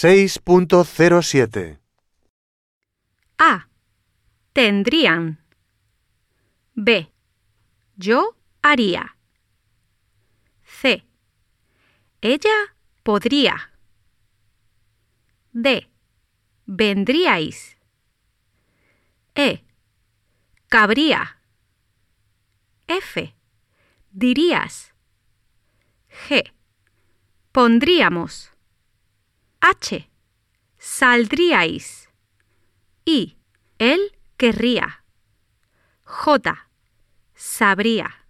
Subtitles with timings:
[0.00, 1.80] 6.07
[3.36, 3.68] A.
[4.52, 5.44] Tendrían.
[6.74, 7.10] B.
[7.96, 9.16] Yo haría.
[10.62, 11.04] C.
[12.20, 13.72] Ella podría.
[15.52, 15.90] D.
[16.66, 17.76] Vendríais.
[19.34, 19.64] E.
[20.68, 21.40] Cabría.
[22.86, 23.34] F.
[24.12, 24.94] Dirías.
[26.28, 26.52] G.
[27.50, 28.52] Pondríamos.
[29.70, 30.08] H.
[30.78, 32.08] Saldríais.
[33.04, 33.36] I.
[33.78, 34.00] Él
[34.38, 35.04] querría.
[36.04, 36.70] J.
[37.34, 38.27] Sabría.